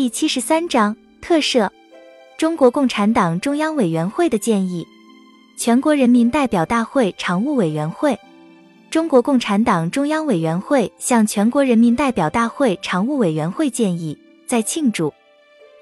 [0.00, 1.68] 第七十三章特赦。
[2.38, 4.86] 中国共产党中央委员会的建议，
[5.58, 8.18] 全国人民代表大会常务委员会。
[8.90, 14.16] 中国共产党中央委员会向全国人民代表大会常务委员会建议，
[14.46, 15.12] 在庆祝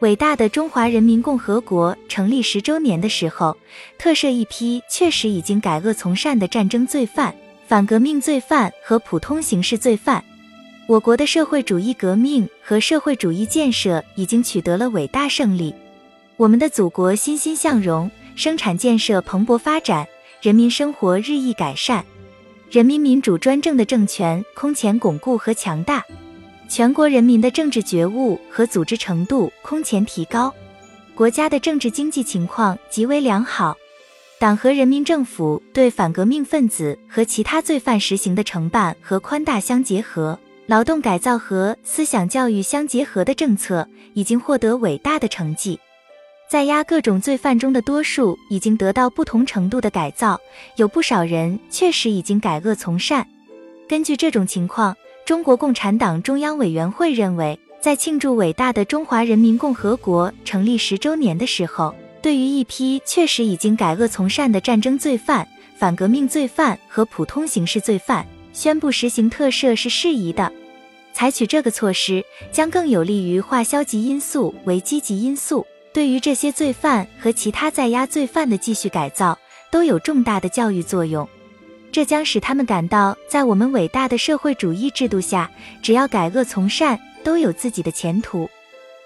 [0.00, 3.56] 伟大的中华人民共和国成立十周年的时候，
[4.00, 7.32] 特赦一批确实已经改恶从善的战争罪犯、
[7.68, 10.24] 反革命罪犯和普通刑事罪犯。
[10.88, 15.74] 我国的社会主义革命和社会主义建设已经取得了伟大胜利，
[16.38, 20.08] 我们的祖国欣欣向荣，生产建设蓬勃发展，
[20.40, 22.02] 人民生活日益改善，
[22.70, 26.02] 人民民主专政的政权空前巩固和强大，
[26.70, 30.50] 全国人民的政治觉悟和组织程度空前提高，
[31.14, 33.76] 国家的政治经济情况极为良好，
[34.38, 40.38] 党和人民政府对反革命分子和其他罪犯实行的惩办和宽大相结合。
[40.68, 45.80] 劳动改造和思想教育相结合的政策已经获得伟大的成绩，
[46.46, 50.38] 在押各种罪犯中的多数已经得到不同程度的改造，
[50.76, 53.26] 有不少人确实已经改恶从善。
[53.88, 65.48] 根据这种情况，中国共产党中央委员会认为，在庆祝伟大的中华人民共和国成立十周年的时候，对于一批确实已经改恶从善的战争罪犯、
[65.78, 70.52] 反革命罪犯和普通刑事罪犯，宣布实行特赦是适宜的。
[71.18, 79.36] 采取这个措施将更有利于化消极因素为积极因素，对于这些罪犯和其他在押罪犯的继续改造
[79.68, 81.28] 都有重大的教育作用。
[81.90, 85.50] 这将使他们感到，在我们伟大的社会主义制度下，
[85.82, 88.48] 只要改恶从善，都有自己的前途。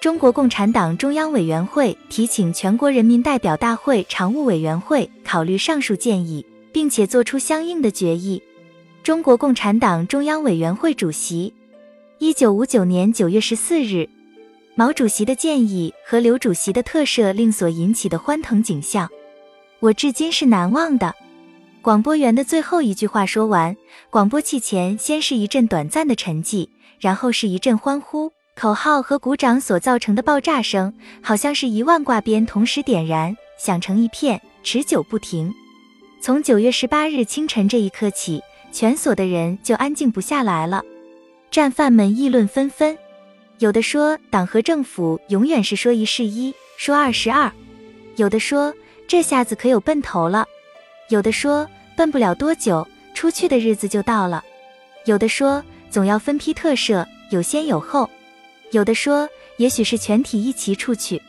[0.00, 8.42] 中国共产党中央委员会提请全国人民代表大会常务委员会考虑上述建议，并且作出相应的决议。
[9.02, 11.52] 中国共产党中央委员会主席。
[12.20, 14.08] 一九五九年九月十四日，
[14.74, 19.08] 毛主席的建议和刘主席的特赦令所引起的欢腾景象，
[19.78, 21.14] 我至今是难忘的。
[21.80, 23.76] 广播员的最后一句话说完，
[24.10, 30.92] 广播器前先是一阵短暂的沉寂，然后是一阵欢呼、口号和鼓掌所造成的爆炸声，
[31.22, 35.54] 好像是一万挂鞭同时点燃，响成一片，持久不停。
[36.20, 38.42] 从九月十八日清晨这一刻起，
[38.72, 40.82] 全所的人就安静不下来了。
[41.58, 42.96] 战犯们议论纷纷，
[43.58, 47.50] 有的说党和政府永远是说一是一，说二是二；
[48.14, 48.72] 有的说
[49.08, 50.44] 这下子可有奔头了；
[51.08, 54.40] 有的说奔不了多久，出去的日子就到了；
[55.04, 55.60] 有的说
[55.90, 58.08] 总要分批特赦，有先有后；
[58.70, 61.20] 有的说也许是全体一齐出去；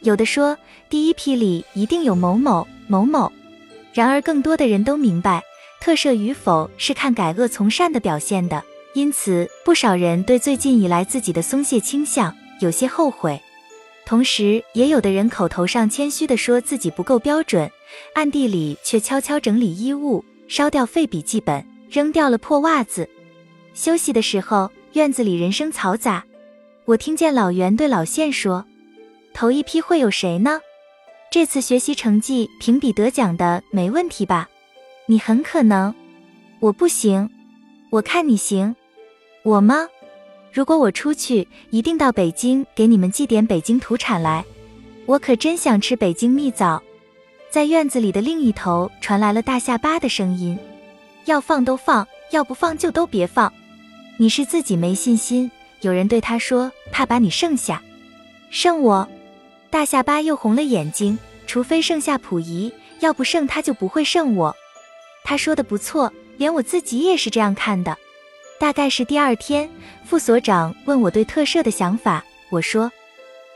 [0.00, 0.54] 有的说
[0.90, 3.32] 第一批里一定有某某某某。
[3.94, 5.42] 然而，更多的人都明白，
[5.80, 8.62] 特赦与否是看改恶从善的表现的。
[8.92, 13.40] 因此，不少人对最近以来自己的松懈倾向有些后悔，
[14.04, 17.70] 同时也有的人口头上谦虚地说自己不够标准，
[18.14, 23.08] 暗地里却悄悄整理衣物，烧掉废笔记本，扔掉了破袜子。
[23.74, 26.24] 休息的时候，院子里人声嘈杂，
[26.84, 28.66] 我听见老袁对老宪说
[29.32, 30.60] ：“头一批会有谁呢？
[31.30, 34.48] 这次学习成绩评比得奖的没问题吧？
[35.06, 35.94] 你很可能，
[36.58, 37.30] 我不行，
[37.90, 38.74] 我看你行。”
[39.42, 39.88] 我吗？
[40.52, 44.44] 如果我出去，一定到北京给你们寄点北京土产来。
[45.06, 46.82] 我可真想吃北京蜜枣。
[47.48, 50.58] 在院子里的另一头传来了大下巴的声音
[51.24, 53.52] ：“要放都放，要不放就都别放。
[54.18, 57.82] 你是自己没信心。”有人对他说：“怕把你剩下，
[58.50, 59.08] 剩我。”
[59.70, 64.54] 大下巴又红了眼睛：“除非剩下溥仪，要不剩他就不会剩我。”
[65.24, 67.96] 他说的不错，连我自己也是这样看的。
[68.60, 69.66] 大概是第二天，
[70.04, 72.92] 副所长问我对特赦的想法，我说：“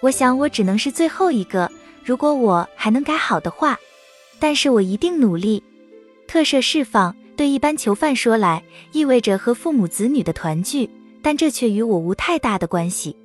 [0.00, 1.68] 我想我只能是最后一个，
[2.04, 3.76] 如果我还能改好的话，
[4.38, 5.60] 但是我一定努力。”
[6.28, 8.62] 特赦释放对一般囚犯说来
[8.92, 10.88] 意味着和父母子女的团聚，
[11.20, 13.16] 但这却与我无太大的关系。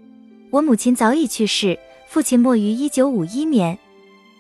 [0.50, 1.78] 我母亲早已去世，
[2.08, 3.78] 父亲没于一九五一年，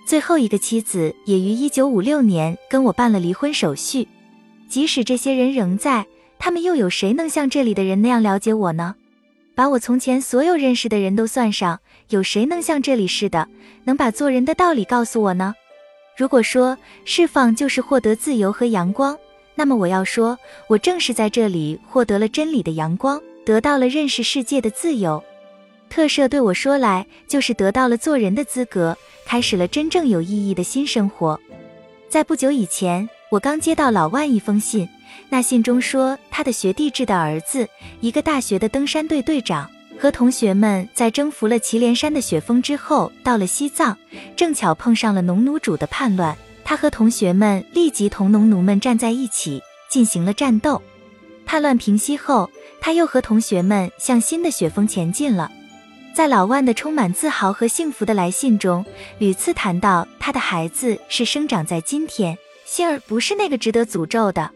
[0.07, 4.07] 最后一个妻子也于一九五六年跟我办了离婚手续。
[4.67, 6.03] 即使这些人仍在。
[6.39, 8.95] 他们又有谁能像这里的人那样了解我呢？
[9.55, 11.79] 把我从前所有认识的人都算上，
[12.09, 13.47] 有谁能像这里似的，
[13.85, 15.55] 能把做人的道理告诉我呢？
[16.15, 19.17] 如果说释放就是获得自由和阳光，
[19.55, 20.37] 那么我要说，
[20.67, 25.23] 我正是在这里获得了真理的阳光，得到了认识世界的自由。
[25.89, 28.95] 特赦对我说来，就是得到了做人的资格，
[29.25, 31.39] 开始了真正有意义的新生活。
[32.09, 34.87] 在不久以前，我刚接到老万一封信。
[35.29, 37.67] 那信中说，他的学弟制的儿子，
[37.99, 39.69] 一个大学的登山队队长，
[39.99, 43.97] 和同学们在征服了祁连山的雪峰之后，到了西藏，
[44.35, 46.37] 正巧碰上了农奴主的叛乱。
[46.63, 50.81] 他和同学们立即同农奴们站在一起，进行了战斗。
[51.45, 52.49] 叛乱平息后，
[52.79, 55.51] 他又和同学们向新的雪峰前进了。
[56.13, 58.85] 在老万的充满自豪和幸福的来信中，
[59.19, 64.51] 屡次谈到他的孩子是生长在今天，幸而不是那个值得诅咒的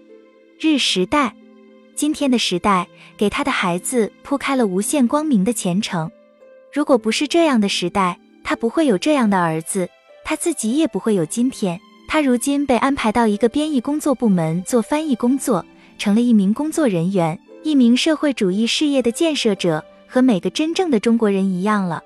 [0.60, 1.34] 日时代。
[1.96, 2.86] 今天的时代
[3.16, 6.12] 给他的孩子铺开了无限光明的前程。
[6.74, 9.88] 如果不是这样的时代，他不会有这样的儿子，
[10.26, 11.80] 他自己也不会有今天。
[12.10, 15.66] 他如今被安排到一个编译工作部门做翻译工作，
[15.98, 22.04] 成了一名工作人员，一名社会主义事业的建设者，和每个真正的中国人一样了。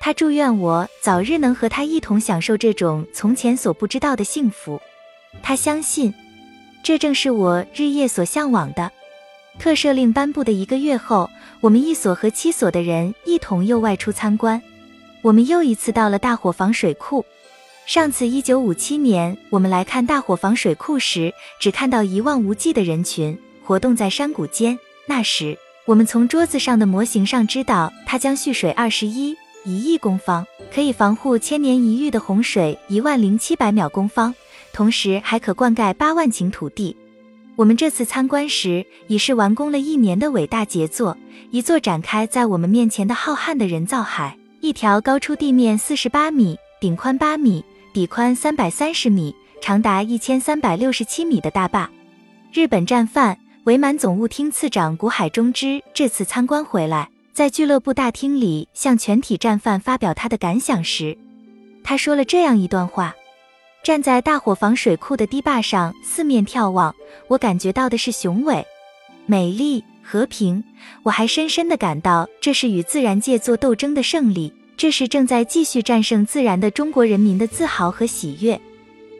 [0.00, 4.80] 他祝愿我早日能和他一同享受这种从前所不知道的幸福。
[5.42, 6.12] 他相信，
[6.82, 8.90] 这正是我日夜所向往的。
[9.58, 11.30] 特赦令颁布的一个月后，
[11.60, 14.60] 我们一所和七所的人一同又外出参观。
[15.22, 17.24] 我们又一次到了大伙房水库。
[17.86, 24.78] 上次一九五七年我们来看大伙房水库时，只看到一望无际的人群活动在山谷间。
[25.06, 30.44] 那时我们从桌子上的模型上知道，它将蓄水二十一一亿公方，
[30.74, 34.34] 可以防护千年一遇的洪水一万零七百秒公方，
[34.76, 36.94] 同时还可灌溉八万顷土地。
[37.56, 41.16] 我们这次参观时，已是完工了一年的伟大杰作，
[41.50, 47.64] 一座展开在我们面前的浩瀚的人造海，一条高出地面四十八米、顶宽八米、
[47.94, 51.90] 底宽三百三十米、长达一千三百六十七米的大坝。
[52.52, 61.16] 日本战犯伪满总务厅次长谷海中之这次参观回来，在俱乐部大厅里向全体战犯发表他的感想时，
[61.82, 63.16] 他说了这样一段话。
[63.86, 66.92] 站在大伙房水库的堤坝上，四面眺望，
[67.28, 68.66] 我感觉到的是雄伟、
[69.26, 70.64] 美丽、和平。
[71.04, 78.60] 我还深深地感到，这是与自然界做斗争的胜利，这是正在继续战胜自然的中国人民的自豪和喜悦。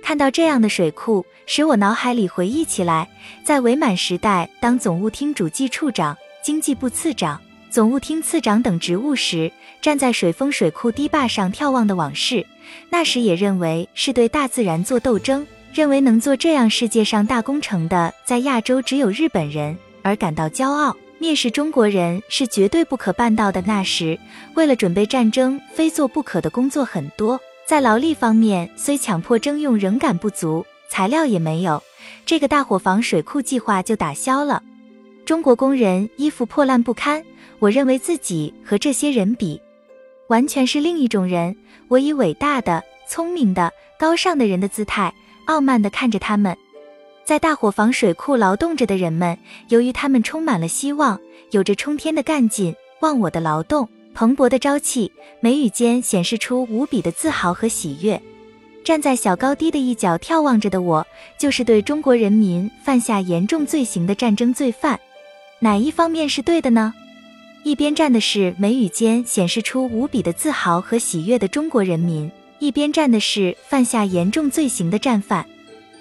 [0.03, 3.09] 看到这样的水库，使我脑海里回忆起来，
[3.45, 7.41] 在伪满时代当总务厅主计处长、经济部次长、
[7.77, 9.53] 总务厅次长等职务时，
[9.83, 12.47] 站在水丰水库堤坝上眺望的往事。
[12.89, 20.97] 那时也认为是对大自然做斗争，认为能做这样世界上大工程的，在亚洲只有日本人，而感到骄傲。
[21.21, 23.63] 蔑视中国人是绝对不可办到的。
[23.67, 24.19] 那时
[24.55, 31.83] 为了准备战争，非做不可的工作很多，在劳力方面虽强迫征用，仍感不足，材料也没有，
[32.25, 34.63] 这个大伙房水库计划就打消了。
[35.27, 37.21] 中国工人衣服破烂不堪，
[37.59, 39.61] 我认为自己和这些人比。
[40.29, 41.57] 完全是另一种人。
[41.89, 45.13] 我以伟大的、聪明的、高尚的人的姿态，
[45.47, 46.57] 傲慢地看着他们。
[47.25, 49.37] 在大伙房水库劳动着的人们，
[49.69, 51.21] 由于他们充满了希望，
[51.51, 58.23] 有着冲天的干劲，忘我的劳动，蓬勃的朝气，眉宇间显示出无比的自豪和喜悦。
[58.85, 61.05] 站在小高低的一角眺望着的我，
[61.37, 64.97] 就是对中国人民犯下严重罪行的战争罪犯。
[65.67, 66.95] 哪一方面是对的呢？
[67.65, 72.31] 一边站的是眉宇间显示出无比的自豪和喜悦的中国人民，
[72.61, 75.45] 一边站的是犯下严重罪行的战犯。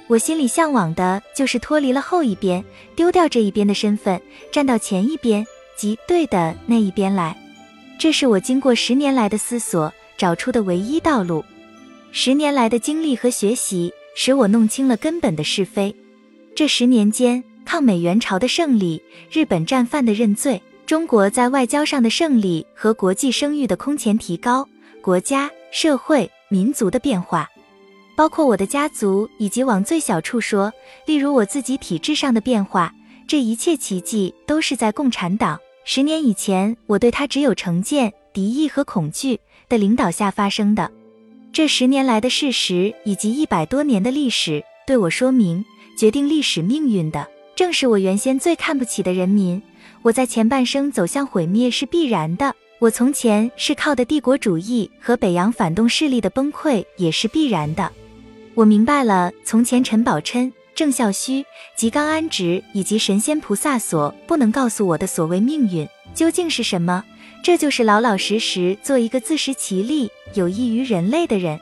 [0.05, 2.63] 我心里向往的就是脱离了后一边，
[2.95, 4.21] 丢掉这一边的身份，
[4.51, 5.43] 站到前一边，
[5.75, 7.35] 即对的那一边来。
[7.97, 11.43] 这是我经过十年来的思索找出的唯一道路。
[12.11, 15.95] 十年来的经历和学习使我弄清了根本的是非。
[16.55, 20.61] 这十年间，抗美援朝的胜利，日本战犯的认罪。
[20.85, 24.69] 中国在外交上的胜利和国际声誉的空前提高，
[25.01, 27.49] 国家、社会、民族的变化，
[28.15, 30.71] 包括我的家族，以及往最小处说，
[31.07, 32.93] 例如我自己体制上的变化，
[33.27, 40.91] 这一切奇迹都是在共产党十年以前，我对他只有成见、敌意和恐惧的领导下发生的。
[41.51, 45.65] 这十年来的事实以及一百多年的历史，对我说明，
[45.97, 49.61] 决定历史命运的，正是我原先最看不起的人民。
[50.01, 57.91] 我在前半生走向毁灭是必然的，我从前是靠的帝国主义和北洋反动势力的崩溃也是必然的。
[58.53, 61.43] 我明白了，从前陈宝琛、郑孝胥、
[61.75, 67.03] 吉冈安直以及神仙菩萨所不能告诉我的所谓命运究竟是什么，
[67.41, 71.59] 这就是老老实实做一个自食其力、有益于人类的人，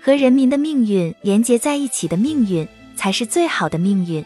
[0.00, 4.24] 和人民的命运连接在一起的命运才是最好的命运。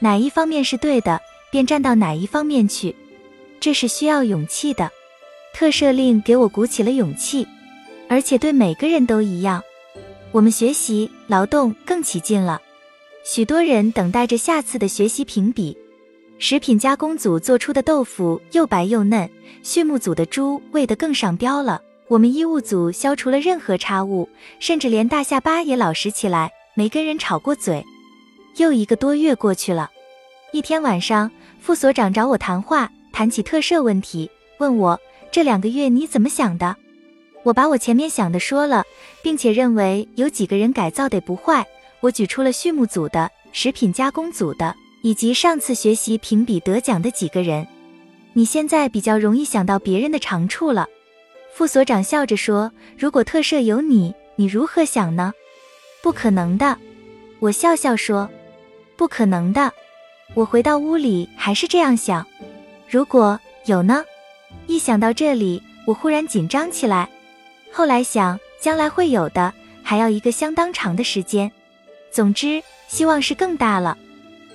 [0.00, 1.20] 哪一方面是对的？
[1.50, 2.94] 便站到哪一方面去，
[3.58, 4.90] 这是需要勇气的。
[5.52, 7.46] 特赦令给我鼓起了勇气，
[8.08, 9.62] 而且对每个人都一样。
[10.30, 12.62] 我们学习劳动更起劲了，
[13.24, 15.76] 许多人等待着下次的学习评比。
[16.38, 19.28] 食品加工组做出的豆腐又白又嫩，
[19.62, 21.82] 畜牧组的猪喂得更上膘了。
[22.06, 24.28] 我们医务组消除了任何差误，
[24.60, 27.84] 甚至连大下巴也老实起来，没跟人吵过嘴。
[28.56, 29.90] 又一个多月过去了，
[30.52, 31.30] 一天晚上，
[31.60, 36.76] 副所长找我谈话，谈起特赦问题，问我这两个月你怎么想的。
[37.42, 38.84] 我把我前面想的说了，
[39.22, 41.66] 并且认为有几个人改造得不坏。
[42.00, 44.74] 我举出了畜牧组的、食品加工组的。
[45.02, 47.66] 以及上次学习评比得奖的几个人，
[48.34, 50.86] 你现在比较容易想到别人的长处了。
[51.54, 55.32] 副所长笑着说：“如果特赦有你，你如何想呢？”
[56.04, 56.76] 不可能的，
[57.38, 58.28] 我笑笑说
[59.00, 59.72] ：“不可能的。”
[60.36, 62.26] 我回到屋里还是这样想。
[62.86, 64.04] 如果有呢？
[64.66, 67.08] 一想到这里，我忽然紧张起来。
[67.72, 69.52] 后来想，将来会有的，
[69.82, 71.50] 还要一个相当长的时间。
[72.10, 73.96] 总之，希望是更大了。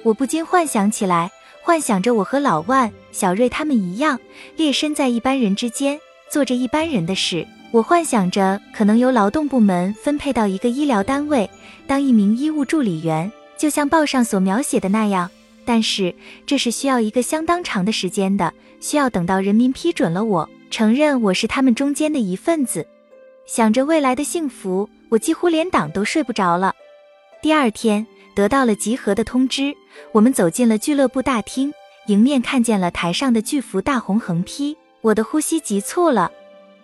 [0.04, 1.32] 我不禁幻想起来，
[1.64, 4.20] 幻想着我和老万、小瑞他们一样，
[4.56, 6.00] 列身在一般人之间，
[6.30, 7.48] 做着一般人的事。
[7.72, 11.50] 我幻想着可能由劳动部门分配到一个医疗单位，
[11.88, 15.30] 当一名医务助理员，就像报上所描写的那样。
[15.66, 16.14] 但是
[16.46, 22.88] 这是需要一个相当长的时间的，需要等到人民批准了我，承认我是他们中间的一份子。
[23.46, 26.74] 想着未来的幸福，我几乎连党都睡不着了。
[27.42, 28.06] 第二天。
[28.36, 29.74] 得到了集合的通知，
[30.12, 31.74] 我们走进了俱乐部大厅，
[32.08, 36.30] 迎面看见了台上的巨幅大红横批，我的呼吸急促了。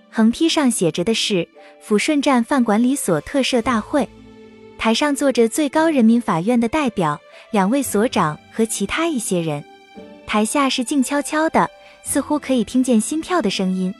[0.09, 1.45] 横批上写着的是
[1.85, 4.07] “抚顺站饭管理所特赦大会”，
[4.81, 7.21] 台上坐着最高人民法院的代表、
[7.51, 9.63] 两位所长和其他一些人，
[10.25, 11.69] 台下是静悄悄的，
[12.01, 13.93] 似乎可以听见心跳的声音。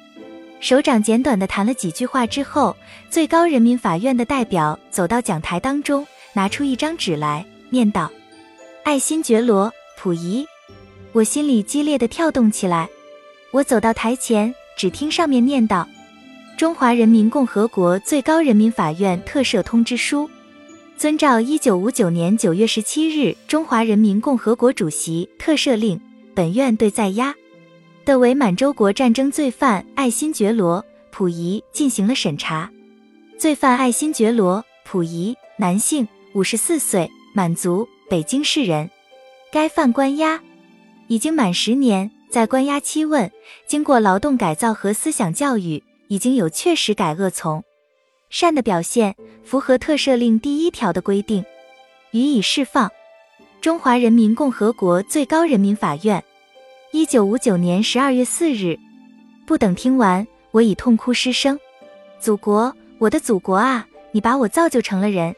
[0.60, 2.76] 首长简短的谈了几句话之后，
[3.12, 6.04] 最高人民法院的代表走到讲台当中。
[6.34, 8.10] 拿出一张纸来，念道
[8.84, 10.44] ：“爱新觉罗溥仪。”
[11.14, 12.90] 我心里激烈的跳动起来。
[13.52, 15.88] 我走到台前，只听上面念道
[16.58, 20.28] ：“中华人民共和国最高人民法院特赦通知书，
[21.02, 26.00] 遵照一九五九年九月十七日中华人民共和国主席特赦令，
[26.36, 27.34] 本院对在押
[28.06, 32.70] 的伪满洲国战争罪犯爱新觉罗溥仪进行了审查。
[33.40, 38.88] 罪犯爱新觉罗溥仪，男性。”五十四岁，满族，北京市人。
[39.52, 40.40] 该犯关押
[41.08, 43.32] 已经满十年，在关押期问，
[43.66, 47.64] 经过劳动改造和思想教育，已经有确实改恶从
[48.32, 51.44] 善的表现，符合特赦令第一条的规定，
[52.12, 52.90] 予以释放。
[53.60, 56.24] 中华人民共和国最高人民法院，
[56.94, 58.80] 一九五九年十二月四日。
[59.46, 61.60] 不等听完，我已痛哭失声。
[62.22, 65.36] 祖国，我的祖国啊，你把我造就成了人。